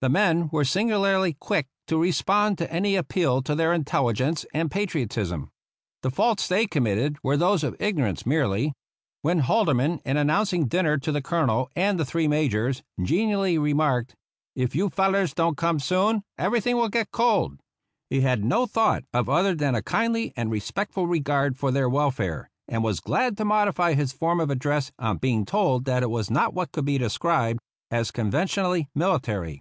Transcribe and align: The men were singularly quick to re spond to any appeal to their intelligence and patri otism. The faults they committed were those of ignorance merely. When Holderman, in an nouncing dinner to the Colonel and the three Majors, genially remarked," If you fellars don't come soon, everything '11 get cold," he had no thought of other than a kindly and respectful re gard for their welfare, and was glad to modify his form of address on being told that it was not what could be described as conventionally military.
The 0.00 0.08
men 0.08 0.48
were 0.52 0.64
singularly 0.64 1.32
quick 1.32 1.66
to 1.88 1.96
re 1.98 2.12
spond 2.12 2.56
to 2.58 2.72
any 2.72 2.94
appeal 2.94 3.42
to 3.42 3.56
their 3.56 3.72
intelligence 3.74 4.46
and 4.54 4.70
patri 4.70 5.04
otism. 5.04 5.48
The 6.02 6.10
faults 6.12 6.46
they 6.46 6.68
committed 6.68 7.16
were 7.24 7.36
those 7.36 7.64
of 7.64 7.74
ignorance 7.80 8.24
merely. 8.24 8.74
When 9.22 9.40
Holderman, 9.40 9.98
in 10.04 10.16
an 10.16 10.28
nouncing 10.28 10.68
dinner 10.68 10.98
to 10.98 11.10
the 11.10 11.20
Colonel 11.20 11.68
and 11.74 11.98
the 11.98 12.04
three 12.04 12.28
Majors, 12.28 12.84
genially 13.02 13.58
remarked," 13.58 14.14
If 14.54 14.76
you 14.76 14.88
fellars 14.88 15.34
don't 15.34 15.56
come 15.56 15.80
soon, 15.80 16.22
everything 16.38 16.76
'11 16.76 16.90
get 16.92 17.10
cold," 17.10 17.58
he 18.08 18.20
had 18.20 18.44
no 18.44 18.66
thought 18.66 19.02
of 19.12 19.28
other 19.28 19.56
than 19.56 19.74
a 19.74 19.82
kindly 19.82 20.32
and 20.36 20.48
respectful 20.48 21.08
re 21.08 21.18
gard 21.18 21.56
for 21.56 21.72
their 21.72 21.88
welfare, 21.88 22.48
and 22.68 22.84
was 22.84 23.00
glad 23.00 23.36
to 23.38 23.44
modify 23.44 23.94
his 23.94 24.12
form 24.12 24.38
of 24.38 24.48
address 24.48 24.92
on 25.00 25.16
being 25.18 25.44
told 25.44 25.86
that 25.86 26.04
it 26.04 26.10
was 26.10 26.30
not 26.30 26.54
what 26.54 26.70
could 26.70 26.84
be 26.84 26.98
described 26.98 27.58
as 27.90 28.12
conventionally 28.12 28.88
military. 28.94 29.60